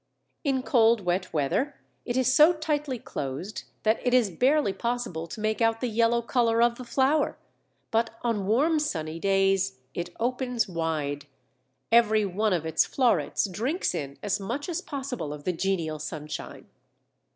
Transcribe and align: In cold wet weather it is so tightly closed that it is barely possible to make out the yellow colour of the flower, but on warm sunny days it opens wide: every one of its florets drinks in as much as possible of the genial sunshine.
In 0.43 0.63
cold 0.63 1.01
wet 1.01 1.31
weather 1.31 1.75
it 2.05 2.17
is 2.17 2.33
so 2.33 2.53
tightly 2.53 2.97
closed 2.97 3.65
that 3.83 3.99
it 4.03 4.15
is 4.15 4.31
barely 4.31 4.73
possible 4.73 5.27
to 5.27 5.39
make 5.39 5.61
out 5.61 5.79
the 5.79 5.85
yellow 5.85 6.23
colour 6.23 6.59
of 6.59 6.79
the 6.79 6.83
flower, 6.83 7.37
but 7.91 8.17
on 8.23 8.47
warm 8.47 8.79
sunny 8.79 9.19
days 9.19 9.77
it 9.93 10.09
opens 10.19 10.67
wide: 10.67 11.27
every 11.91 12.25
one 12.25 12.51
of 12.51 12.65
its 12.65 12.83
florets 12.83 13.47
drinks 13.47 13.93
in 13.93 14.17
as 14.23 14.39
much 14.39 14.67
as 14.69 14.81
possible 14.81 15.31
of 15.31 15.43
the 15.43 15.53
genial 15.53 15.99
sunshine. 15.99 16.67